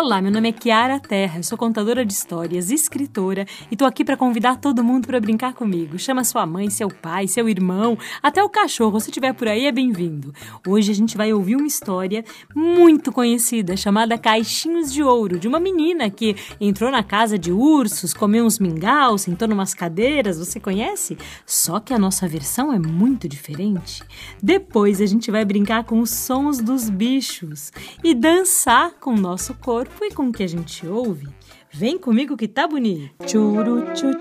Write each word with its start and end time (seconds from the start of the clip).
Olá, 0.00 0.22
meu 0.22 0.30
nome 0.30 0.50
é 0.50 0.52
Kiara 0.52 1.00
Terra, 1.00 1.42
sou 1.42 1.58
contadora 1.58 2.06
de 2.06 2.12
histórias, 2.12 2.70
escritora 2.70 3.44
e 3.68 3.76
tô 3.76 3.84
aqui 3.84 4.04
para 4.04 4.16
convidar 4.16 4.58
todo 4.58 4.84
mundo 4.84 5.08
para 5.08 5.18
brincar 5.18 5.54
comigo. 5.54 5.98
Chama 5.98 6.22
sua 6.22 6.46
mãe, 6.46 6.70
seu 6.70 6.88
pai, 6.88 7.26
seu 7.26 7.48
irmão, 7.48 7.98
até 8.22 8.40
o 8.40 8.48
cachorro, 8.48 9.00
se 9.00 9.10
tiver 9.10 9.32
por 9.32 9.48
aí 9.48 9.66
é 9.66 9.72
bem-vindo. 9.72 10.32
Hoje 10.64 10.92
a 10.92 10.94
gente 10.94 11.16
vai 11.16 11.32
ouvir 11.32 11.56
uma 11.56 11.66
história 11.66 12.24
muito 12.54 13.10
conhecida 13.10 13.76
chamada 13.76 14.16
Caixinhos 14.16 14.92
de 14.92 15.02
Ouro, 15.02 15.36
de 15.36 15.48
uma 15.48 15.58
menina 15.58 16.08
que 16.08 16.36
entrou 16.60 16.92
na 16.92 17.02
casa 17.02 17.36
de 17.36 17.50
ursos, 17.50 18.14
comeu 18.14 18.44
uns 18.44 18.60
mingau, 18.60 19.18
sentou 19.18 19.48
numas 19.48 19.74
cadeiras, 19.74 20.38
você 20.38 20.60
conhece? 20.60 21.18
Só 21.44 21.80
que 21.80 21.92
a 21.92 21.98
nossa 21.98 22.28
versão 22.28 22.72
é 22.72 22.78
muito 22.78 23.28
diferente. 23.28 24.04
Depois 24.40 25.00
a 25.00 25.06
gente 25.06 25.28
vai 25.28 25.44
brincar 25.44 25.82
com 25.82 25.98
os 25.98 26.10
sons 26.10 26.58
dos 26.58 26.88
bichos 26.88 27.72
e 28.04 28.14
dançar 28.14 28.92
com 29.00 29.12
o 29.12 29.20
nosso 29.20 29.54
corpo 29.54 29.87
e 30.02 30.10
com 30.12 30.28
o 30.28 30.32
que 30.32 30.42
a 30.42 30.48
gente 30.48 30.86
ouve. 30.86 31.28
Vem 31.70 31.98
comigo 31.98 32.36
que 32.36 32.48
tá 32.48 32.66
bonito. 32.66 33.14
Churu 33.26 33.92
tchu 33.92 34.12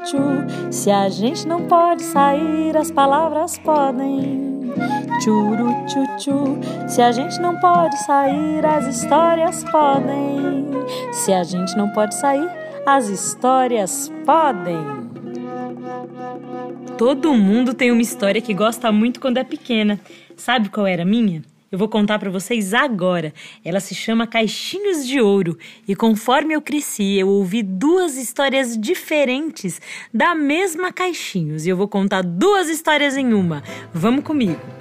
se 0.71 0.91
a 0.91 1.07
gente 1.09 1.47
não 1.47 1.67
pode 1.67 2.03
sair, 2.03 2.75
as 2.75 2.91
palavras 2.91 3.57
podem. 3.59 4.73
Churu 5.23 5.69
tchu 5.87 6.59
se 6.87 7.01
a 7.01 7.11
gente 7.11 7.39
não 7.39 7.59
pode 7.59 7.97
sair, 8.05 8.65
as 8.65 8.85
histórias 8.87 9.63
podem. 9.65 10.67
Se 11.13 11.33
a 11.33 11.43
gente 11.43 11.75
não 11.77 11.89
pode 11.89 12.15
sair, 12.15 12.49
as 12.85 13.07
histórias 13.07 14.11
podem. 14.25 15.07
Todo 16.97 17.33
mundo 17.33 17.73
tem 17.73 17.91
uma 17.91 18.01
história 18.01 18.41
que 18.41 18.53
gosta 18.53 18.91
muito 18.91 19.19
quando 19.19 19.37
é 19.37 19.43
pequena. 19.43 19.99
Sabe 20.35 20.69
qual 20.69 20.87
era 20.87 21.03
a 21.03 21.05
minha? 21.05 21.43
Eu 21.71 21.77
vou 21.77 21.89
contar 21.89 22.17
para 22.17 22.29
vocês 22.29 22.73
agora. 22.73 23.33
Ela 23.63 23.79
se 23.79 23.93
chama 23.93 24.25
Caixinhos 24.25 25.05
de 25.05 25.19
Ouro 25.19 25.57
e 25.87 25.95
conforme 25.95 26.53
eu 26.53 26.61
cresci, 26.61 27.17
eu 27.17 27.27
ouvi 27.27 27.61
duas 27.61 28.15
histórias 28.15 28.77
diferentes 28.77 29.81
da 30.13 30.33
mesma 30.33 30.93
Caixinhos 30.93 31.65
e 31.65 31.69
eu 31.69 31.75
vou 31.75 31.87
contar 31.87 32.21
duas 32.21 32.69
histórias 32.69 33.17
em 33.17 33.33
uma. 33.33 33.63
Vamos 33.93 34.23
comigo. 34.23 34.76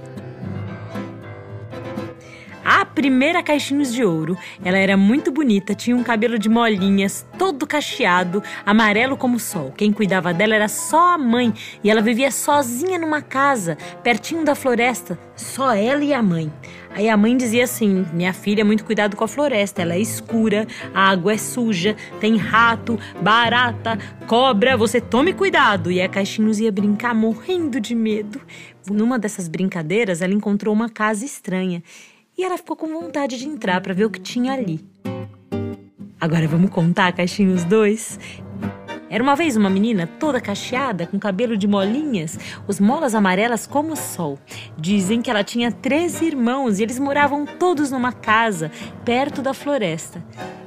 Primeira 2.96 3.42
Caixinhos 3.42 3.92
de 3.92 4.02
Ouro, 4.02 4.38
ela 4.64 4.78
era 4.78 4.96
muito 4.96 5.30
bonita, 5.30 5.74
tinha 5.74 5.94
um 5.94 6.02
cabelo 6.02 6.38
de 6.38 6.48
molinhas, 6.48 7.26
todo 7.38 7.66
cacheado, 7.66 8.42
amarelo 8.64 9.18
como 9.18 9.36
o 9.36 9.38
sol. 9.38 9.70
Quem 9.76 9.92
cuidava 9.92 10.32
dela 10.32 10.54
era 10.54 10.66
só 10.66 11.12
a 11.12 11.18
mãe 11.18 11.52
e 11.84 11.90
ela 11.90 12.00
vivia 12.00 12.30
sozinha 12.30 12.98
numa 12.98 13.20
casa, 13.20 13.76
pertinho 14.02 14.46
da 14.46 14.54
floresta, 14.54 15.18
só 15.36 15.74
ela 15.74 16.02
e 16.02 16.14
a 16.14 16.22
mãe. 16.22 16.50
Aí 16.94 17.10
a 17.10 17.16
mãe 17.18 17.36
dizia 17.36 17.64
assim: 17.64 18.06
Minha 18.14 18.32
filha, 18.32 18.64
muito 18.64 18.82
cuidado 18.82 19.14
com 19.14 19.24
a 19.24 19.28
floresta, 19.28 19.82
ela 19.82 19.92
é 19.92 20.00
escura, 20.00 20.66
a 20.94 21.10
água 21.10 21.34
é 21.34 21.38
suja, 21.38 21.94
tem 22.18 22.38
rato, 22.38 22.98
barata, 23.20 23.98
cobra, 24.26 24.74
você 24.74 25.02
tome 25.02 25.34
cuidado. 25.34 25.92
E 25.92 26.00
a 26.00 26.08
Caixinhos 26.08 26.58
ia 26.58 26.72
brincar 26.72 27.14
morrendo 27.14 27.78
de 27.78 27.94
medo. 27.94 28.40
Numa 28.90 29.18
dessas 29.18 29.48
brincadeiras, 29.48 30.22
ela 30.22 30.32
encontrou 30.32 30.72
uma 30.72 30.88
casa 30.88 31.26
estranha 31.26 31.82
e 32.36 32.44
ela 32.44 32.58
ficou 32.58 32.76
com 32.76 32.88
vontade 32.88 33.38
de 33.38 33.48
entrar 33.48 33.80
para 33.80 33.94
ver 33.94 34.04
o 34.04 34.10
que 34.10 34.20
tinha 34.20 34.52
ali. 34.52 34.84
Agora 36.20 36.46
vamos 36.46 36.70
contar, 36.70 37.12
caixinhos 37.12 37.64
dois. 37.64 38.18
Era 39.08 39.22
uma 39.22 39.36
vez 39.36 39.56
uma 39.56 39.70
menina 39.70 40.06
toda 40.18 40.40
cacheada, 40.40 41.06
com 41.06 41.18
cabelo 41.18 41.56
de 41.56 41.68
molinhas, 41.68 42.38
os 42.66 42.80
molas 42.80 43.14
amarelas 43.14 43.66
como 43.66 43.92
o 43.92 43.96
sol. 43.96 44.38
Dizem 44.76 45.22
que 45.22 45.30
ela 45.30 45.44
tinha 45.44 45.70
três 45.70 46.20
irmãos 46.20 46.78
e 46.78 46.82
eles 46.82 46.98
moravam 46.98 47.46
todos 47.46 47.90
numa 47.90 48.12
casa, 48.12 48.70
perto 49.04 49.40
da 49.40 49.54
floresta. 49.54 50.24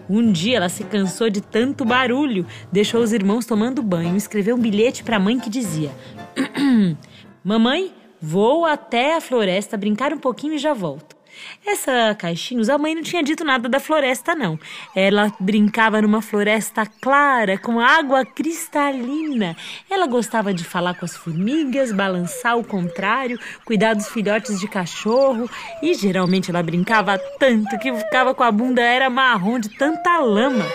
Um 0.09 0.31
dia 0.31 0.57
ela 0.57 0.69
se 0.69 0.83
cansou 0.85 1.29
de 1.29 1.41
tanto 1.41 1.83
barulho, 1.83 2.47
deixou 2.71 3.01
os 3.01 3.11
irmãos 3.11 3.45
tomando 3.45 3.83
banho 3.83 4.15
e 4.15 4.17
escreveu 4.17 4.55
um 4.55 4.59
bilhete 4.59 5.03
para 5.03 5.17
a 5.17 5.19
mãe 5.19 5.37
que 5.37 5.49
dizia: 5.49 5.91
Mamãe, 7.43 7.93
vou 8.21 8.65
até 8.65 9.17
a 9.17 9.21
floresta 9.21 9.77
brincar 9.77 10.13
um 10.13 10.17
pouquinho 10.17 10.53
e 10.53 10.57
já 10.57 10.73
volto. 10.73 11.18
Essa 11.65 12.15
caixinhos, 12.15 12.69
a 12.69 12.77
mãe 12.77 12.95
não 12.95 13.03
tinha 13.03 13.21
dito 13.21 13.43
nada 13.43 13.69
da 13.69 13.79
floresta, 13.79 14.35
não. 14.35 14.59
Ela 14.95 15.31
brincava 15.39 16.01
numa 16.01 16.21
floresta 16.21 16.85
clara, 16.85 17.57
com 17.57 17.79
água 17.79 18.25
cristalina. 18.25 19.55
Ela 19.89 20.07
gostava 20.07 20.53
de 20.53 20.63
falar 20.63 20.93
com 20.95 21.05
as 21.05 21.15
formigas, 21.15 21.91
balançar 21.91 22.57
o 22.57 22.63
contrário, 22.63 23.39
cuidar 23.65 23.93
dos 23.93 24.07
filhotes 24.07 24.59
de 24.59 24.67
cachorro. 24.67 25.49
E 25.81 25.93
geralmente 25.93 26.49
ela 26.49 26.63
brincava 26.63 27.19
tanto 27.39 27.77
que 27.79 27.93
ficava 27.93 28.33
com 28.33 28.43
a 28.43 28.51
bunda 28.51 28.81
era 28.81 29.09
marrom 29.09 29.59
de 29.59 29.69
tanta 29.69 30.17
lama. 30.19 30.65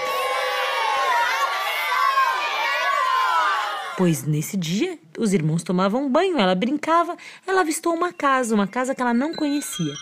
Pois 3.97 4.25
nesse 4.25 4.57
dia, 4.57 4.99
os 5.17 5.33
irmãos 5.33 5.63
tomavam 5.63 6.11
banho, 6.11 6.37
ela 6.39 6.55
brincava, 6.55 7.17
ela 7.47 7.61
avistou 7.61 7.95
uma 7.95 8.13
casa, 8.13 8.55
uma 8.55 8.67
casa 8.67 8.93
que 8.93 9.01
ela 9.01 9.15
não 9.15 9.33
conhecia. 9.35 9.95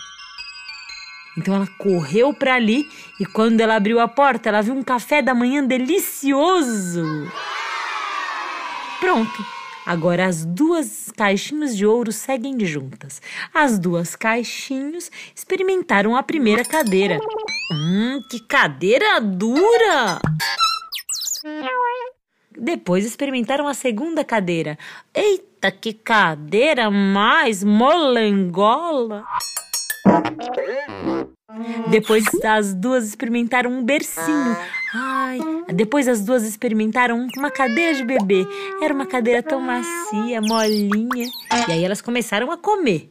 Então 1.37 1.55
ela 1.55 1.67
correu 1.77 2.33
para 2.33 2.55
ali 2.55 2.87
e 3.19 3.25
quando 3.25 3.59
ela 3.61 3.75
abriu 3.75 3.99
a 3.99 4.07
porta, 4.07 4.49
ela 4.49 4.61
viu 4.61 4.73
um 4.73 4.83
café 4.83 5.21
da 5.21 5.33
manhã 5.33 5.63
delicioso. 5.63 7.03
Pronto. 8.99 9.45
Agora 9.85 10.27
as 10.27 10.45
duas 10.45 11.11
caixinhos 11.17 11.75
de 11.75 11.85
ouro 11.85 12.11
seguem 12.11 12.57
juntas. 12.65 13.21
As 13.53 13.77
duas 13.77 14.15
caixinhos 14.15 15.11
experimentaram 15.35 16.15
a 16.15 16.23
primeira 16.23 16.63
cadeira. 16.63 17.19
Hum, 17.71 18.21
que 18.29 18.39
cadeira 18.39 19.19
dura! 19.19 20.21
Depois 22.57 23.05
experimentaram 23.05 23.67
a 23.67 23.73
segunda 23.73 24.23
cadeira. 24.23 24.77
Eita, 25.13 25.69
que 25.69 25.91
cadeira 25.91 26.89
mais 26.89 27.61
molengola! 27.61 29.25
Depois 31.89 32.25
as 32.43 32.73
duas 32.73 33.05
experimentaram 33.05 33.71
um 33.71 33.83
bercinho. 33.83 34.57
Ai, 34.93 35.39
depois 35.73 36.07
as 36.07 36.21
duas 36.21 36.43
experimentaram 36.43 37.27
uma 37.37 37.51
cadeira 37.51 37.95
de 37.95 38.03
bebê. 38.03 38.47
Era 38.81 38.93
uma 38.93 39.05
cadeira 39.05 39.43
tão 39.43 39.59
macia, 39.59 40.41
molinha. 40.41 41.27
E 41.67 41.71
aí 41.71 41.83
elas 41.83 42.01
começaram 42.01 42.51
a 42.51 42.57
comer. 42.57 43.09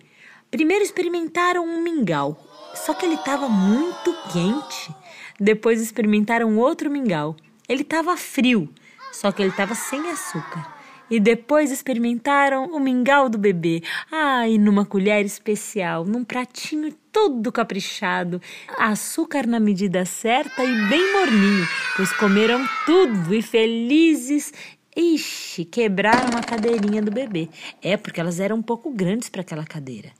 Primeiro 0.50 0.84
experimentaram 0.84 1.64
um 1.64 1.82
mingau, 1.82 2.36
só 2.74 2.92
que 2.92 3.06
ele 3.06 3.14
estava 3.14 3.48
muito 3.48 4.14
quente. 4.32 4.94
Depois 5.40 5.80
experimentaram 5.80 6.58
outro 6.58 6.90
mingau. 6.90 7.36
Ele 7.68 7.82
estava 7.82 8.16
frio, 8.16 8.68
só 9.12 9.32
que 9.32 9.40
ele 9.40 9.50
estava 9.50 9.74
sem 9.74 10.10
açúcar 10.10 10.81
e 11.12 11.20
depois 11.20 11.70
experimentaram 11.70 12.72
o 12.72 12.80
mingau 12.80 13.28
do 13.28 13.36
bebê. 13.36 13.82
Ai, 14.10 14.56
numa 14.56 14.86
colher 14.86 15.26
especial, 15.26 16.06
num 16.06 16.24
pratinho 16.24 16.90
todo 17.12 17.52
caprichado, 17.52 18.40
açúcar 18.78 19.46
na 19.46 19.60
medida 19.60 20.06
certa 20.06 20.64
e 20.64 20.88
bem 20.88 21.12
morninho, 21.12 21.68
pois 21.94 22.10
comeram 22.14 22.66
tudo 22.86 23.34
e 23.34 23.42
felizes 23.42 24.54
Ixi, 24.96 25.66
quebraram 25.66 26.36
a 26.36 26.42
cadeirinha 26.42 27.02
do 27.02 27.10
bebê. 27.10 27.48
É 27.82 27.96
porque 27.96 28.20
elas 28.20 28.40
eram 28.40 28.56
um 28.56 28.62
pouco 28.62 28.90
grandes 28.90 29.28
para 29.28 29.42
aquela 29.42 29.64
cadeira. 29.64 30.10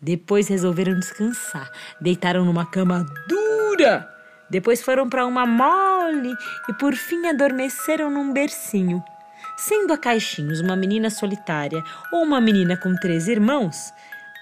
Depois 0.00 0.48
resolveram 0.48 0.98
descansar. 0.98 1.70
Deitaram 2.00 2.44
numa 2.44 2.64
cama 2.64 3.06
dura. 3.28 4.08
Depois 4.50 4.82
foram 4.82 5.08
para 5.08 5.26
uma 5.26 5.46
mole 5.46 6.34
e 6.68 6.72
por 6.74 6.94
fim 6.94 7.26
adormeceram 7.26 8.10
num 8.10 8.32
bercinho. 8.32 9.02
Sendo 9.56 9.92
a 9.92 9.98
Caixinhos 9.98 10.60
uma 10.60 10.76
menina 10.76 11.10
solitária 11.10 11.82
ou 12.12 12.22
uma 12.22 12.40
menina 12.40 12.76
com 12.76 12.94
três 12.96 13.28
irmãos, 13.28 13.92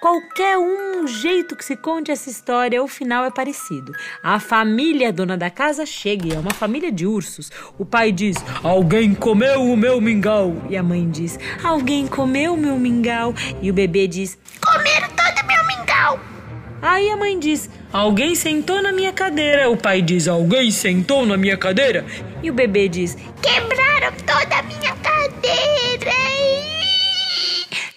Qualquer 0.01 0.57
um 0.57 1.07
jeito 1.07 1.55
que 1.55 1.63
se 1.63 1.77
conte 1.77 2.11
essa 2.11 2.31
história, 2.31 2.83
o 2.83 2.89
final 2.89 3.23
é 3.23 3.31
parecido. 3.31 3.93
A 4.23 4.41
família 4.41 5.13
dona 5.13 5.37
da 5.37 5.51
casa 5.51 5.85
chega 5.85 6.27
e 6.27 6.33
é 6.33 6.39
uma 6.39 6.55
família 6.55 6.91
de 6.91 7.07
ursos. 7.07 7.51
O 7.79 7.85
pai 7.85 8.11
diz: 8.11 8.39
Alguém 8.63 9.15
comeu 9.15 9.63
o 9.63 9.77
meu 9.77 10.01
mingau. 10.01 10.57
E 10.71 10.77
a 10.77 10.83
mãe 10.83 11.07
diz: 11.11 11.39
Alguém 11.63 12.07
comeu 12.07 12.55
o 12.55 12.57
meu 12.57 12.79
mingau. 12.79 13.35
E 13.61 13.71
o 13.71 13.75
bebê 13.75 14.07
diz: 14.07 14.39
Comeram. 14.65 15.20
Aí 16.83 17.11
a 17.11 17.17
mãe 17.17 17.39
diz: 17.39 17.69
Alguém 17.93 18.35
sentou 18.35 18.83
na 18.83 18.93
minha 18.93 19.13
cadeira. 19.13 19.69
O 19.71 19.77
pai 19.77 20.01
diz: 20.01 20.27
Alguém 20.27 20.71
sentou 20.71 21.27
na 21.27 21.37
minha 21.37 21.57
cadeira. 21.57 22.05
E 22.43 22.51
o 22.51 22.55
bebê 22.55 22.89
diz: 22.89 23.17
Quebraram 23.43 24.13
toda 24.27 24.59
a 24.59 24.63
minha 24.63 24.97
cadeira. 24.97 26.11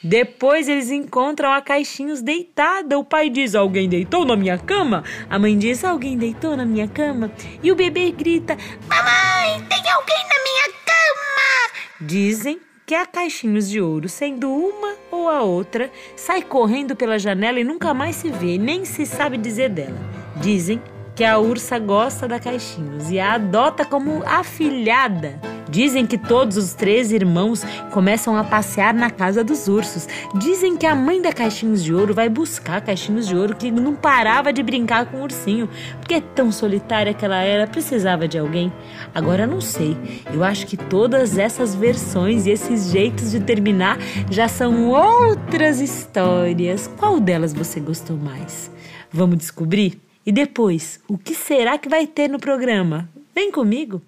Depois 0.03 0.67
eles 0.67 0.91
encontram 0.91 1.53
a 1.53 1.61
Caixinhos 1.61 2.21
deitada. 2.21 2.99
O 2.99 3.05
pai 3.05 3.29
diz: 3.29 3.55
Alguém 3.55 3.87
deitou 3.87 4.25
na 4.25 4.35
minha 4.35 4.57
cama? 4.57 5.03
A 5.29 5.39
mãe 5.39 5.57
diz: 5.57 5.83
Alguém 5.85 6.17
deitou 6.17 6.57
na 6.57 6.65
minha 6.65 6.87
cama? 6.87 7.31
E 7.63 7.71
o 7.71 7.75
bebê 7.75 8.11
grita: 8.11 8.57
Mamãe, 8.87 9.65
tem 9.69 9.91
alguém 9.91 10.23
na 10.27 10.43
minha 10.43 10.77
cama? 10.85 11.71
Dizem 12.01 12.59
que 12.85 12.95
a 12.95 13.05
Caixinhos 13.05 13.69
de 13.69 13.79
Ouro, 13.79 14.09
sendo 14.09 14.51
uma 14.51 14.95
ou 15.11 15.29
a 15.29 15.41
outra, 15.41 15.89
sai 16.15 16.41
correndo 16.41 16.95
pela 16.95 17.17
janela 17.17 17.59
e 17.59 17.63
nunca 17.63 17.93
mais 17.93 18.15
se 18.17 18.29
vê, 18.29 18.57
nem 18.57 18.83
se 18.83 19.05
sabe 19.05 19.37
dizer 19.37 19.69
dela. 19.69 19.97
Dizem 20.41 20.81
que 21.15 21.23
a 21.23 21.37
ursa 21.37 21.77
gosta 21.77 22.27
da 22.27 22.39
Caixinhos 22.39 23.09
e 23.09 23.19
a 23.19 23.33
adota 23.33 23.85
como 23.85 24.23
afilhada. 24.25 25.39
Dizem 25.69 26.05
que 26.05 26.19
todos 26.19 26.55
os 26.55 26.73
três 26.73 27.11
irmãos 27.11 27.63
começam 27.91 28.37
a 28.37 28.43
passear 28.43 28.93
na 28.93 29.09
casa 29.09 29.43
dos 29.43 29.67
ursos. 29.67 30.07
Dizem 30.35 30.77
que 30.77 30.85
a 30.85 30.93
mãe 30.93 31.19
da 31.19 31.33
Caixinhos 31.33 31.83
de 31.83 31.91
Ouro 31.91 32.13
vai 32.13 32.29
buscar 32.29 32.81
Caixinhos 32.81 33.27
de 33.27 33.35
Ouro 33.35 33.55
que 33.55 33.71
não 33.71 33.95
parava 33.95 34.53
de 34.53 34.61
brincar 34.61 35.07
com 35.07 35.17
o 35.17 35.23
ursinho, 35.23 35.67
porque 35.99 36.21
tão 36.21 36.51
solitária 36.51 37.13
que 37.13 37.25
ela 37.25 37.41
era, 37.41 37.65
precisava 37.65 38.27
de 38.27 38.37
alguém. 38.37 38.71
Agora 39.15 39.47
não 39.47 39.61
sei. 39.61 39.97
Eu 40.31 40.43
acho 40.43 40.67
que 40.67 40.77
todas 40.77 41.39
essas 41.39 41.73
versões 41.73 42.45
e 42.45 42.51
esses 42.51 42.91
jeitos 42.91 43.31
de 43.31 43.39
terminar 43.39 43.97
já 44.29 44.47
são 44.47 44.89
outras 44.89 45.79
histórias. 45.79 46.87
Qual 46.97 47.19
delas 47.19 47.51
você 47.51 47.79
gostou 47.79 48.15
mais? 48.15 48.69
Vamos 49.11 49.37
descobrir? 49.37 49.99
E 50.25 50.31
depois, 50.31 51.01
o 51.05 51.17
que 51.17 51.35
será 51.35 51.77
que 51.77 51.89
vai 51.89 52.07
ter 52.07 52.29
no 52.29 52.39
programa? 52.39 53.09
Vem 53.35 53.51
comigo! 53.51 54.01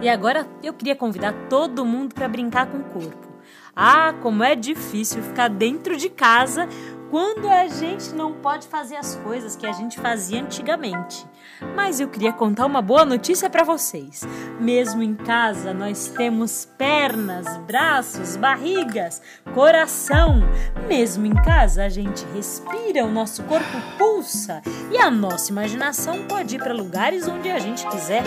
E 0.00 0.08
agora 0.08 0.46
eu 0.62 0.72
queria 0.72 0.94
convidar 0.94 1.32
todo 1.48 1.84
mundo 1.84 2.14
para 2.14 2.28
brincar 2.28 2.66
com 2.66 2.78
o 2.78 2.84
corpo. 2.84 3.26
Ah, 3.74 4.14
como 4.22 4.44
é 4.44 4.54
difícil 4.54 5.22
ficar 5.24 5.48
dentro 5.48 5.96
de 5.96 6.08
casa 6.08 6.68
quando 7.10 7.48
a 7.48 7.66
gente 7.66 8.14
não 8.14 8.34
pode 8.34 8.66
fazer 8.68 8.96
as 8.96 9.14
coisas 9.16 9.56
que 9.56 9.66
a 9.66 9.72
gente 9.72 9.98
fazia 9.98 10.40
antigamente. 10.40 11.26
Mas 11.74 12.00
eu 12.00 12.08
queria 12.08 12.32
contar 12.32 12.66
uma 12.66 12.82
boa 12.82 13.04
notícia 13.04 13.48
para 13.48 13.64
vocês. 13.64 14.22
Mesmo 14.60 15.02
em 15.02 15.14
casa, 15.14 15.72
nós 15.72 16.08
temos 16.08 16.66
pernas, 16.76 17.56
braços, 17.58 18.36
barrigas, 18.36 19.22
coração. 19.54 20.42
Mesmo 20.86 21.26
em 21.26 21.34
casa, 21.34 21.84
a 21.84 21.88
gente 21.88 22.24
respira, 22.34 23.04
o 23.04 23.10
nosso 23.10 23.42
corpo 23.44 23.78
pulsa 23.96 24.62
e 24.92 24.98
a 24.98 25.10
nossa 25.10 25.50
imaginação 25.50 26.26
pode 26.26 26.56
ir 26.56 26.58
para 26.58 26.74
lugares 26.74 27.26
onde 27.26 27.50
a 27.50 27.58
gente 27.58 27.86
quiser. 27.88 28.22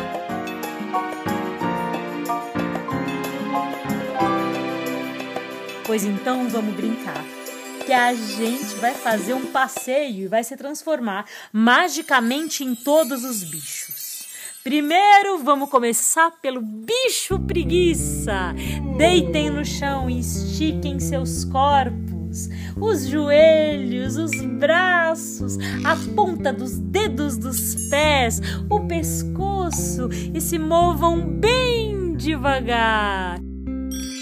Pois 5.86 6.04
então 6.04 6.48
vamos 6.48 6.74
brincar 6.74 7.41
que 7.86 7.94
a 7.94 8.13
gente 8.13 8.75
vai 8.75 8.94
fazer 8.94 9.33
um 9.33 9.48
passeio 9.48 10.25
e 10.25 10.28
vai 10.28 10.44
se 10.44 10.56
transformar 10.56 11.25
magicamente 11.51 12.63
em 12.63 12.75
todos 12.75 13.24
os 13.24 13.44
bichos. 13.44 14.28
Primeiro, 14.63 15.39
vamos 15.39 15.69
começar 15.69 16.31
pelo 16.39 16.62
bicho 16.62 17.39
preguiça. 17.39 18.54
Deitem 18.98 19.50
no 19.50 19.66
chão 19.66 20.07
e 20.07 20.19
estiquem 20.19 21.00
seus 21.00 21.44
corpos, 21.45 22.48
os 22.80 23.07
joelhos, 23.07 24.18
os 24.18 24.39
braços, 24.60 25.57
a 25.83 25.95
ponta 26.16 26.54
dos 26.54 26.78
dedos 26.78 27.38
dos 27.38 27.89
pés, 27.89 28.39
o 28.69 28.81
pescoço 28.81 30.10
e 30.31 30.39
se 30.39 30.60
movam 30.60 31.19
bem 31.25 32.16
devagar. 32.16 33.39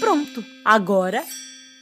Pronto, 0.00 0.42
agora 0.64 1.22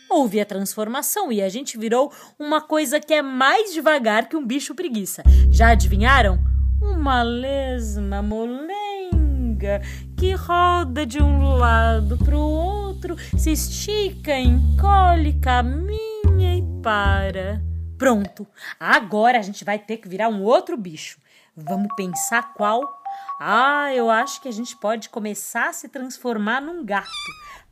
houve 0.08 0.40
a 0.40 0.46
transformação 0.46 1.30
e 1.30 1.42
a 1.42 1.48
gente 1.48 1.78
virou 1.78 2.12
uma 2.38 2.60
coisa 2.60 3.00
que 3.00 3.12
é 3.12 3.22
mais 3.22 3.72
devagar 3.72 4.28
que 4.28 4.36
um 4.36 4.46
bicho 4.46 4.74
preguiça. 4.74 5.22
Já 5.50 5.70
adivinharam? 5.70 6.38
Uma 6.80 7.22
lesma 7.22 8.22
molenga 8.22 9.80
que 10.16 10.32
roda 10.34 11.04
de 11.04 11.22
um 11.22 11.54
lado 11.54 12.16
para 12.18 12.36
o 12.36 12.40
outro, 12.40 13.16
se 13.36 13.52
estica, 13.52 14.38
encolhe, 14.38 15.38
caminha 15.40 16.56
e 16.56 16.62
para. 16.82 17.62
Pronto, 17.98 18.46
agora 18.78 19.38
a 19.38 19.42
gente 19.42 19.64
vai 19.64 19.78
ter 19.78 19.96
que 19.96 20.08
virar 20.08 20.28
um 20.28 20.42
outro 20.42 20.76
bicho. 20.76 21.18
Vamos 21.56 21.88
pensar 21.96 22.54
qual? 22.54 22.80
Ah, 23.40 23.92
eu 23.92 24.08
acho 24.08 24.40
que 24.40 24.48
a 24.48 24.52
gente 24.52 24.76
pode 24.76 25.08
começar 25.08 25.70
a 25.70 25.72
se 25.72 25.88
transformar 25.88 26.60
num 26.60 26.84
gato. 26.84 27.08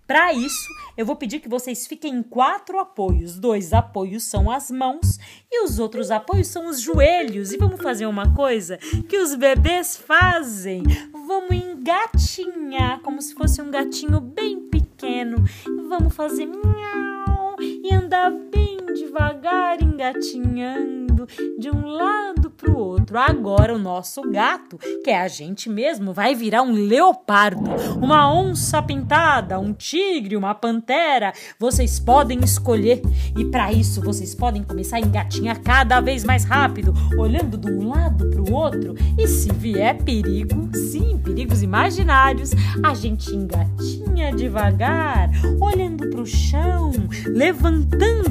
Para 0.06 0.32
isso, 0.32 0.68
eu 0.96 1.04
vou 1.04 1.16
pedir 1.16 1.40
que 1.40 1.48
vocês 1.48 1.86
fiquem 1.86 2.14
em 2.14 2.22
quatro 2.22 2.78
apoios. 2.78 3.38
Dois 3.38 3.72
apoios 3.72 4.22
são 4.22 4.50
as 4.50 4.70
mãos 4.70 5.18
e 5.50 5.64
os 5.64 5.78
outros 5.78 6.10
apoios 6.10 6.46
são 6.46 6.68
os 6.68 6.80
joelhos. 6.80 7.52
E 7.52 7.56
vamos 7.56 7.82
fazer 7.82 8.06
uma 8.06 8.32
coisa 8.34 8.76
que 9.08 9.18
os 9.18 9.34
bebês 9.34 9.96
fazem. 9.96 10.82
Vamos 11.26 11.50
engatinhar 11.50 13.00
como 13.00 13.20
se 13.20 13.34
fosse 13.34 13.60
um 13.60 13.70
gatinho 13.70 14.20
bem 14.20 14.68
pequeno. 14.68 15.44
Vamos 15.88 16.14
fazer 16.14 16.46
miau 16.46 17.56
e 17.86 17.94
andar 17.94 18.32
bem 18.32 18.76
devagar 18.96 19.80
engatinhando 19.80 21.26
de 21.58 21.70
um 21.70 21.86
lado 21.86 22.50
para 22.50 22.70
o 22.70 22.76
outro. 22.76 23.16
Agora 23.16 23.74
o 23.74 23.78
nosso 23.78 24.22
gato, 24.22 24.78
que 25.04 25.10
é 25.10 25.20
a 25.20 25.28
gente 25.28 25.68
mesmo, 25.68 26.12
vai 26.12 26.34
virar 26.34 26.62
um 26.62 26.72
leopardo, 26.72 27.70
uma 28.02 28.32
onça 28.32 28.82
pintada, 28.82 29.58
um 29.58 29.72
tigre, 29.72 30.36
uma 30.36 30.54
pantera. 30.54 31.32
Vocês 31.58 32.00
podem 32.00 32.40
escolher 32.40 33.02
e 33.36 33.44
para 33.44 33.72
isso 33.72 34.00
vocês 34.00 34.34
podem 34.34 34.64
começar 34.64 34.96
a 34.96 35.00
engatinhar 35.00 35.60
cada 35.60 36.00
vez 36.00 36.24
mais 36.24 36.44
rápido, 36.44 36.92
olhando 37.16 37.56
de 37.56 37.70
um 37.70 37.88
lado 37.88 38.28
para 38.30 38.42
o 38.42 38.52
outro. 38.52 38.94
E 39.16 39.28
se 39.28 39.52
vier 39.52 40.02
perigo, 40.02 40.70
sim, 40.74 41.18
perigos 41.18 41.62
imaginários, 41.62 42.50
a 42.82 42.94
gente 42.94 43.34
engatinha 43.34 44.32
devagar, 44.32 45.30
olhando 45.60 46.08
para 46.10 46.20
o 46.20 46.26
chão, 46.26 46.90
levantando 47.26 47.75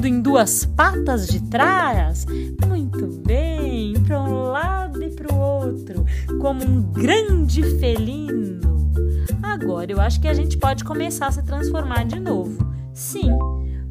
em 0.06 0.20
duas 0.20 0.64
patas 0.64 1.26
de 1.26 1.40
trás. 1.42 2.24
Muito 2.66 3.06
bem, 3.26 3.94
para 4.04 4.22
um 4.22 4.42
lado 4.44 5.02
e 5.02 5.10
para 5.10 5.34
o 5.34 5.38
outro, 5.38 6.04
como 6.40 6.64
um 6.64 6.80
grande 6.92 7.62
felino. 7.78 8.60
Agora 9.42 9.90
eu 9.90 10.00
acho 10.00 10.20
que 10.20 10.28
a 10.28 10.34
gente 10.34 10.56
pode 10.56 10.84
começar 10.84 11.26
a 11.26 11.32
se 11.32 11.42
transformar 11.42 12.04
de 12.04 12.20
novo. 12.20 12.56
Sim, 12.94 13.36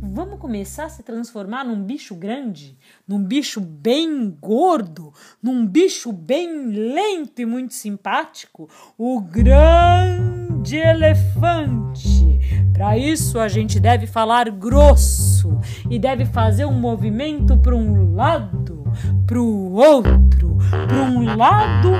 vamos 0.01 0.39
começar 0.39 0.85
a 0.85 0.89
se 0.89 1.03
transformar 1.03 1.65
num 1.65 1.83
bicho 1.83 2.15
grande, 2.15 2.77
num 3.05 3.21
bicho 3.21 3.59
bem 3.59 4.29
gordo, 4.29 5.13
num 5.43 5.67
bicho 5.67 6.13
bem 6.13 6.67
lento 6.67 7.41
e 7.41 7.45
muito 7.45 7.73
simpático, 7.73 8.69
o 8.97 9.19
grande 9.19 10.44
elefante. 10.73 12.39
Para 12.73 12.97
isso 12.97 13.39
a 13.39 13.47
gente 13.47 13.79
deve 13.79 14.05
falar 14.05 14.49
grosso 14.49 15.59
e 15.89 15.97
deve 15.97 16.25
fazer 16.25 16.65
um 16.65 16.73
movimento 16.73 17.57
para 17.57 17.75
um 17.75 18.15
lado, 18.15 18.83
para 19.25 19.39
o 19.39 19.73
outro, 19.73 20.57
para 20.69 20.97
um 20.97 21.35
lado, 21.35 21.91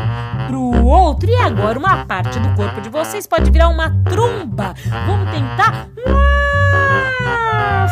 para 0.48 0.58
o 0.58 0.86
outro. 0.86 1.30
E 1.30 1.36
agora 1.36 1.80
uma 1.80 2.06
parte 2.06 2.40
do 2.40 2.54
corpo 2.56 2.82
de 2.82 2.90
vocês 2.90 3.26
pode 3.26 3.50
virar 3.52 3.70
uma 3.70 3.90
tromba. 4.04 4.74
Vamos 5.06 5.32
tentar? 5.32 5.88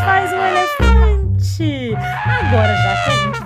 Faz 0.04 0.32
um 0.34 0.46
elefante. 0.46 1.96
Agora 1.96 2.76
já 2.76 3.04
que 3.04 3.10
a 3.10 3.16
gente 3.16 3.43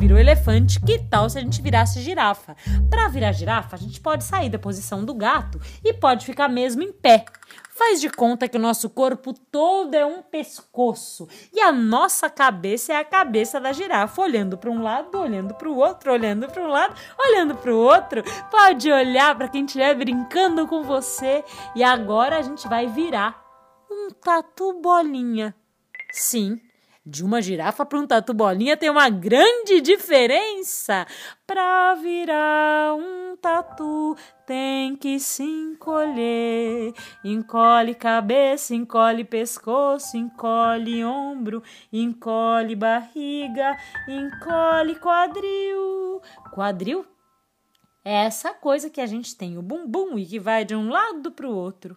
elefante, 0.48 0.80
que 0.80 0.98
tal 0.98 1.30
se 1.30 1.38
a 1.38 1.42
gente 1.42 1.62
virasse 1.62 2.02
girafa? 2.02 2.56
Para 2.90 3.08
virar 3.10 3.32
girafa, 3.32 3.76
a 3.76 3.80
gente 3.80 4.00
pode 4.00 4.24
sair 4.24 4.50
da 4.50 4.58
posição 4.58 5.04
do 5.04 5.14
gato 5.14 5.60
e 5.84 5.94
pode 5.94 6.26
ficar 6.26 6.48
mesmo 6.48 6.82
em 6.82 6.92
pé. 6.92 7.26
Faz 7.70 8.02
de 8.02 8.10
conta 8.10 8.48
que 8.48 8.58
o 8.58 8.60
nosso 8.60 8.90
corpo 8.90 9.34
todo 9.52 9.94
é 9.94 10.06
um 10.06 10.24
pescoço 10.24 11.28
e 11.54 11.60
a 11.60 11.72
nossa 11.72 12.30
cabeça 12.30 12.94
é 12.94 12.96
a 12.96 13.06
cabeça 13.06 13.60
da 13.60 13.72
girafa, 13.72 14.22
olhando 14.22 14.58
para 14.58 14.72
um 14.72 14.82
lado, 14.82 15.20
olhando 15.20 15.54
para 15.54 15.70
o 15.70 15.76
outro, 15.76 16.12
olhando 16.12 16.48
para 16.48 16.64
um 16.64 16.68
lado, 16.68 16.96
olhando 17.20 17.56
para 17.56 17.72
o 17.72 17.78
outro. 17.78 18.24
Pode 18.50 18.92
olhar 18.92 19.36
para 19.36 19.50
quem 19.50 19.66
estiver 19.66 19.94
brincando 19.96 20.66
com 20.66 20.84
você 20.84 21.44
e 21.76 21.84
agora 21.84 22.38
a 22.38 22.42
gente 22.42 22.68
vai 22.68 22.88
virar 22.88 23.40
um 23.92 24.10
tatu 24.10 24.82
bolinha. 24.82 25.54
Sim, 26.12 26.60
de 27.10 27.24
uma 27.24 27.42
girafa 27.42 27.86
para 27.86 28.00
um 28.00 28.06
tatu 28.06 28.34
bolinha 28.34 28.76
tem 28.76 28.90
uma 28.90 29.10
grande 29.10 29.80
diferença. 29.80 31.08
Para 31.46 31.96
virar 31.96 32.96
um 32.96 33.38
tatu 33.38 34.18
tem 34.46 34.94
que 34.98 35.18
se 35.18 35.44
encolher. 35.44 36.94
Encolhe 37.24 37.96
cabeça, 37.96 38.76
encolhe 38.76 39.24
pescoço, 39.24 40.18
encolhe 40.18 41.06
ombro, 41.06 41.64
encolhe 41.94 42.76
barriga, 42.76 43.78
encolhe 44.06 44.96
quadril. 44.96 46.22
Quadril 46.54 47.06
é 48.04 48.26
essa 48.26 48.54
coisa 48.54 48.90
que 48.90 49.00
a 49.00 49.06
gente 49.06 49.34
tem 49.34 49.58
o 49.58 49.62
bumbum 49.62 50.20
e 50.20 50.26
que 50.26 50.40
vai 50.40 50.66
de 50.66 50.76
um 50.76 50.90
lado 50.90 51.32
para 51.32 51.48
o 51.48 51.56
outro. 51.56 51.96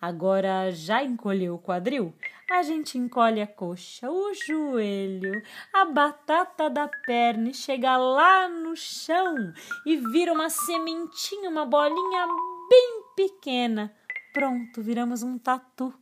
Agora 0.00 0.72
já 0.72 1.02
encolheu 1.04 1.54
o 1.54 1.58
quadril? 1.60 2.12
A 2.52 2.62
gente 2.62 2.98
encolhe 2.98 3.40
a 3.40 3.46
coxa, 3.46 4.10
o 4.10 4.32
joelho, 4.34 5.42
a 5.72 5.86
batata 5.86 6.68
da 6.68 6.86
perna 6.86 7.48
e 7.48 7.54
chega 7.54 7.96
lá 7.96 8.46
no 8.46 8.76
chão 8.76 9.52
e 9.86 9.96
vira 9.96 10.32
uma 10.32 10.50
sementinha, 10.50 11.48
uma 11.48 11.64
bolinha 11.64 12.26
bem 12.68 13.02
pequena. 13.16 13.92
Pronto, 14.34 14.82
viramos 14.82 15.22
um 15.22 15.38
tatu. 15.38 15.94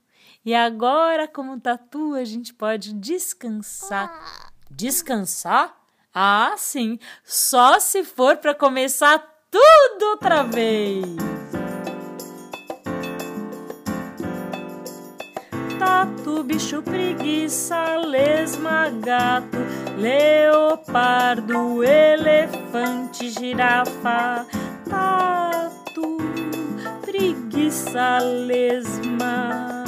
E 0.45 0.53
agora, 0.53 1.29
como 1.29 1.61
tatu, 1.61 2.15
a 2.15 2.25
gente 2.25 2.53
pode 2.53 2.95
descansar. 2.95 4.51
Descansar? 4.69 5.81
Ah, 6.13 6.55
sim, 6.59 6.99
só 7.25 7.79
se 7.79 8.03
for 8.03 8.39
para 8.39 8.57
começar 8.57 9.19
tudo 9.51 10.11
outra 10.11 10.43
vez. 10.43 11.30
Tatu, 16.01 16.43
bicho, 16.43 16.81
preguiça, 16.81 17.97
lesma, 17.97 18.89
gato, 18.89 19.59
leopardo, 19.99 21.85
elefante, 21.85 23.29
girafa. 23.29 24.47
Tatu, 24.89 26.17
preguiça, 27.03 28.19
lesma. 28.19 29.85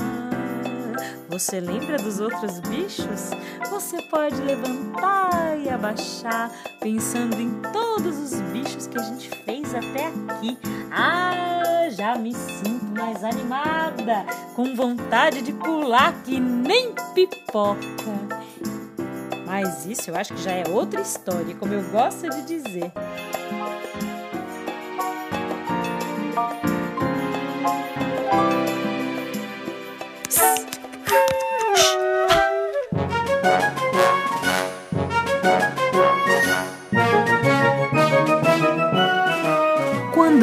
Você 1.30 1.60
lembra 1.60 1.96
dos 1.96 2.20
outros 2.20 2.60
bichos? 2.60 3.30
Você 3.70 4.02
pode 4.10 4.36
levantar 4.42 5.58
e 5.64 5.70
abaixar, 5.70 6.50
pensando 6.78 7.40
em 7.40 7.48
todos 7.72 8.18
os 8.18 8.38
bichos 8.52 8.86
que 8.86 8.98
a 8.98 9.02
gente 9.02 9.30
fez 9.46 9.74
até 9.74 10.08
aqui. 10.08 10.58
Ah, 10.90 11.88
já 11.88 12.16
me 12.16 12.34
sinto 12.34 12.81
mais 12.92 13.24
animada, 13.24 14.24
com 14.54 14.74
vontade 14.74 15.42
de 15.42 15.52
pular 15.52 16.12
que 16.24 16.38
nem 16.38 16.94
pipoca. 17.14 17.80
Mas 19.46 19.86
isso 19.86 20.10
eu 20.10 20.16
acho 20.16 20.34
que 20.34 20.42
já 20.42 20.52
é 20.52 20.64
outra 20.68 21.00
história, 21.00 21.54
como 21.54 21.72
eu 21.72 21.82
gosto 21.90 22.28
de 22.28 22.42
dizer. 22.42 22.92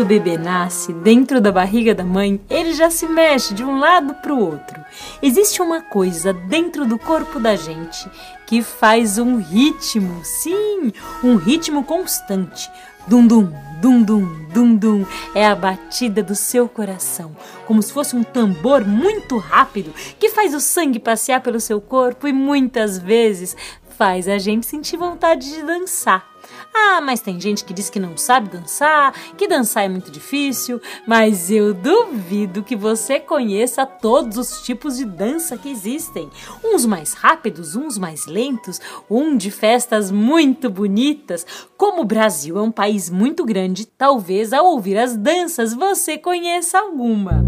Bebê 0.10 0.40
nasce 0.40 0.92
dentro 0.92 1.40
da 1.40 1.52
barriga 1.52 1.94
da 1.94 2.04
mãe, 2.04 2.42
ele 2.50 2.74
já 2.74 2.90
se 2.90 3.06
mexe 3.06 3.54
de 3.54 3.64
um 3.64 3.78
lado 3.78 4.16
para 4.16 4.34
o 4.34 4.44
outro. 4.44 4.84
Existe 5.22 5.62
uma 5.62 5.82
coisa 5.82 6.34
dentro 6.34 6.84
do 6.84 6.98
corpo 6.98 7.40
da 7.40 7.56
gente 7.56 8.10
que 8.48 8.64
faz 8.64 9.20
um 9.20 9.38
ritmo, 9.38 10.20
sim, 10.24 10.92
um 11.24 11.36
ritmo 11.36 11.84
constante. 11.84 12.72
Dum 13.08 13.28
dum, 13.28 13.54
dum 13.80 14.02
dum, 14.02 14.48
dum 14.52 14.76
dum. 14.76 15.06
É 15.36 15.46
a 15.46 15.56
batida 15.56 16.24
do 16.24 16.34
seu 16.34 16.68
coração, 16.68 17.38
como 17.68 17.80
se 17.84 17.94
fosse 17.94 18.16
um 18.16 18.24
tambor 18.24 18.84
muito 18.84 19.38
rápido 19.38 19.94
que 20.20 20.30
faz 20.30 20.56
o 20.56 20.60
sangue 20.60 20.98
passear 20.98 21.42
pelo 21.42 21.60
seu 21.60 21.80
corpo 21.80 22.28
e 22.28 22.34
muitas 22.34 22.98
vezes 22.98 23.56
faz 23.96 24.28
a 24.28 24.40
gente 24.40 24.66
sentir 24.66 24.98
vontade 24.98 25.54
de 25.54 25.62
dançar. 25.62 26.29
Ah, 26.74 27.02
mas 27.02 27.20
tem 27.20 27.40
gente 27.40 27.64
que 27.64 27.74
diz 27.74 27.90
que 27.90 28.00
não 28.00 28.18
sabe 28.18 28.50
dançar, 28.50 29.14
que 29.38 29.48
dançar 29.48 29.86
é 29.86 29.90
muito 29.90 30.12
difícil, 30.12 30.82
mas 31.08 31.50
eu 31.50 31.74
duvido 31.74 32.64
que 32.64 32.76
você 32.76 33.20
conheça 33.20 33.86
todos 33.86 34.38
os 34.38 34.62
tipos 34.62 34.98
de 34.98 35.06
dança 35.06 35.58
que 35.58 35.70
existem. 35.70 36.30
Uns 36.64 36.86
mais 36.86 37.14
rápidos, 37.14 37.76
uns 37.76 37.98
mais 37.98 38.26
lentos, 38.26 38.80
um 39.10 39.36
de 39.36 39.50
festas 39.50 40.12
muito 40.12 40.70
bonitas. 40.70 41.46
Como 41.78 42.02
o 42.02 42.06
Brasil 42.06 42.58
é 42.58 42.62
um 42.62 42.72
país 42.72 43.10
muito 43.10 43.46
grande, 43.46 43.86
talvez 43.86 44.54
ao 44.54 44.66
ouvir 44.66 44.98
as 44.98 45.16
danças 45.16 45.74
você 45.74 46.18
conheça 46.18 46.80
alguma. 46.80 47.44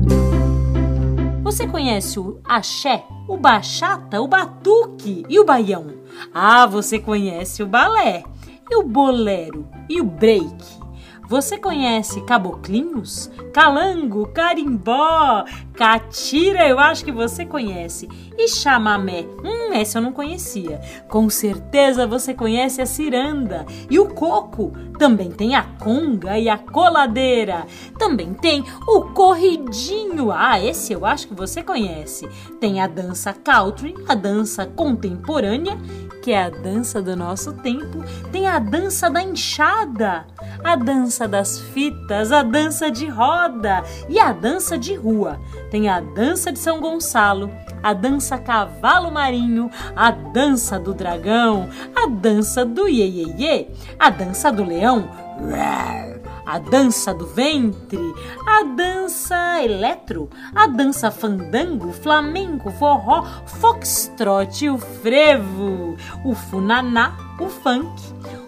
Você 1.44 1.68
conhece 1.68 2.20
o 2.20 2.40
axé, 2.46 3.04
o 3.28 3.36
bachata, 3.36 4.22
o 4.22 4.28
batuque 4.28 5.26
e 5.28 5.40
o 5.40 5.44
baião? 5.44 5.88
Ah, 6.34 6.66
você 6.66 6.98
conhece 6.98 7.62
o 7.62 7.68
balé. 7.68 8.24
E 8.72 8.76
o 8.78 8.84
bolero? 8.84 9.68
E 9.90 10.00
o 10.00 10.06
break? 10.06 10.80
Você 11.28 11.58
conhece 11.58 12.22
caboclinhos? 12.22 13.30
Calango, 13.54 14.28
carimbó, 14.28 15.44
catira, 15.74 16.68
eu 16.70 16.80
acho 16.80 17.04
que 17.04 17.12
você 17.12 17.46
conhece. 17.46 18.08
E 18.38 18.48
chamamé? 18.48 19.26
Hum, 19.44 19.74
essa 19.74 19.98
eu 19.98 20.02
não 20.02 20.14
conhecia. 20.14 20.80
Com 21.10 21.30
certeza 21.30 22.08
você 22.08 22.34
conhece 22.34 22.82
a 22.82 22.86
ciranda. 22.86 23.66
E 23.90 24.00
o 24.00 24.08
coco? 24.08 24.72
Também 24.98 25.32
tem 25.32 25.54
a 25.54 25.64
conga 25.64 26.40
e 26.40 26.48
a 26.48 26.58
coladeira. 26.58 27.66
Também 28.00 28.34
tem 28.34 28.64
o 28.88 29.02
corridinho. 29.02 30.32
Ah, 30.32 30.64
esse 30.64 30.94
eu 30.94 31.06
acho 31.06 31.28
que 31.28 31.34
você 31.34 31.62
conhece. 31.62 32.26
Tem 32.60 32.80
a 32.80 32.88
dança 32.88 33.34
country, 33.34 33.96
a 34.08 34.16
dança 34.16 34.66
contemporânea 34.66 35.78
que 36.22 36.32
é 36.32 36.44
a 36.44 36.50
dança 36.50 37.02
do 37.02 37.16
nosso 37.16 37.54
tempo, 37.54 38.04
tem 38.32 38.48
a 38.48 38.60
dança 38.60 39.10
da 39.10 39.22
enxada, 39.22 40.26
a 40.64 40.76
dança 40.76 41.28
das 41.28 41.60
fitas, 41.60 42.32
a 42.32 42.44
dança 42.44 42.92
de 42.92 43.08
roda 43.08 43.84
e 44.08 44.20
a 44.20 44.32
dança 44.32 44.78
de 44.78 44.94
rua. 44.94 45.40
Tem 45.70 45.90
a 45.90 46.00
dança 46.00 46.52
de 46.52 46.60
São 46.60 46.80
Gonçalo, 46.80 47.52
a 47.82 47.94
dança 47.94 48.38
cavalo 48.38 49.12
marinho, 49.12 49.70
a 49.96 50.12
dança 50.12 50.80
do 50.80 50.94
dragão, 50.94 51.68
a 51.96 52.08
dança 52.08 52.64
do 52.64 52.88
iê, 52.88 53.08
iê, 53.08 53.34
iê 53.38 53.68
a 53.98 54.10
dança 54.10 54.52
do 54.52 54.64
leão, 54.64 55.10
a 56.46 56.60
dança 56.60 57.14
do 57.14 57.26
ventre, 57.26 58.14
a 58.48 58.64
dança 58.64 59.64
eletro, 59.64 60.30
a 60.56 60.68
dança 60.68 61.12
fandango, 61.12 61.92
flamenco, 61.92 62.72
forró, 62.72 63.24
foxtrot, 63.46 64.70
o 64.70 64.78
frevo, 64.78 65.96
o 66.26 66.34
funaná, 66.34 67.16
o 67.40 67.48
funk, 67.48 68.02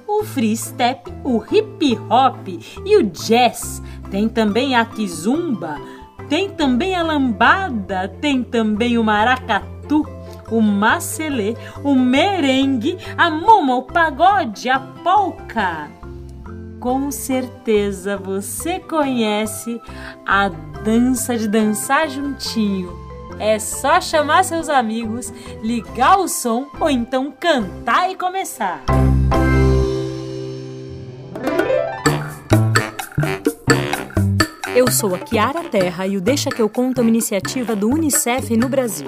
o 0.07 0.23
free 0.23 0.55
step, 0.55 1.11
o 1.23 1.43
hip 1.51 1.97
hop 2.09 2.47
e 2.85 2.97
o 2.97 3.03
jazz. 3.03 3.81
Tem 4.09 4.29
também 4.29 4.75
a 4.75 4.85
kizumba, 4.85 5.77
tem 6.29 6.49
também 6.49 6.95
a 6.95 7.03
lambada, 7.03 8.07
tem 8.07 8.43
também 8.43 8.97
o 8.97 9.03
maracatu, 9.03 10.05
o 10.51 10.61
macelê, 10.61 11.55
o 11.83 11.95
merengue, 11.95 12.97
a 13.17 13.29
moma, 13.29 13.75
o 13.75 13.83
pagode, 13.83 14.69
a 14.69 14.79
polca 14.79 16.02
com 16.83 17.09
certeza 17.11 18.17
você 18.17 18.77
conhece 18.77 19.81
a 20.25 20.49
dança 20.49 21.37
de 21.37 21.47
dançar 21.47 22.09
juntinho. 22.09 22.91
É 23.39 23.57
só 23.57 24.01
chamar 24.01 24.43
seus 24.43 24.67
amigos, 24.67 25.31
ligar 25.61 26.19
o 26.19 26.27
som 26.27 26.67
ou 26.81 26.89
então 26.89 27.31
cantar 27.31 28.11
e 28.11 28.17
começar. 28.17 28.83
Eu 34.75 34.91
sou 34.91 35.15
a 35.15 35.19
Kiara 35.19 35.63
Terra 35.63 36.05
e 36.05 36.17
o 36.17 36.21
Deixa 36.21 36.49
que 36.49 36.61
eu 36.61 36.67
conto 36.67 36.97
é 36.97 37.01
uma 37.01 37.09
iniciativa 37.09 37.77
do 37.77 37.89
UNICEF 37.89 38.57
no 38.57 38.67
Brasil. 38.67 39.07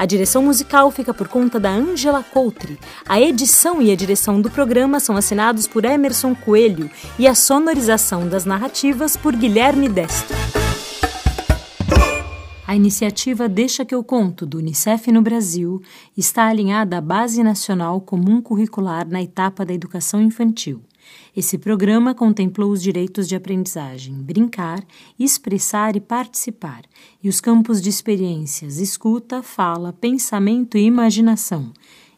A 0.00 0.06
direção 0.06 0.42
musical 0.42 0.90
fica 0.90 1.12
por 1.12 1.28
conta 1.28 1.60
da 1.60 1.68
Angela 1.68 2.22
Coutre. 2.22 2.78
A 3.06 3.20
edição 3.20 3.82
e 3.82 3.92
a 3.92 3.94
direção 3.94 4.40
do 4.40 4.50
programa 4.50 4.98
são 4.98 5.14
assinados 5.14 5.66
por 5.66 5.84
Emerson 5.84 6.34
Coelho 6.34 6.90
e 7.18 7.28
a 7.28 7.34
sonorização 7.34 8.26
das 8.26 8.46
narrativas 8.46 9.14
por 9.14 9.36
Guilherme 9.36 9.90
Destro. 9.90 10.59
A 12.70 12.76
iniciativa 12.76 13.48
Deixa 13.48 13.84
que 13.84 13.92
eu 13.92 14.04
conto 14.04 14.46
do 14.46 14.58
Unicef 14.58 15.10
no 15.10 15.20
Brasil 15.20 15.82
está 16.16 16.46
alinhada 16.46 16.98
à 16.98 17.00
Base 17.00 17.42
Nacional 17.42 18.00
Comum 18.00 18.40
Curricular 18.40 19.08
na 19.08 19.20
etapa 19.20 19.64
da 19.64 19.74
educação 19.74 20.22
infantil. 20.22 20.80
Esse 21.36 21.58
programa 21.58 22.14
contemplou 22.14 22.70
os 22.70 22.80
direitos 22.80 23.26
de 23.26 23.34
aprendizagem, 23.34 24.14
brincar, 24.14 24.84
expressar 25.18 25.96
e 25.96 26.00
participar, 26.00 26.82
e 27.20 27.28
os 27.28 27.40
campos 27.40 27.82
de 27.82 27.88
experiências, 27.88 28.78
escuta, 28.78 29.42
fala, 29.42 29.92
pensamento 29.92 30.78
e 30.78 30.82
imaginação, 30.82 31.72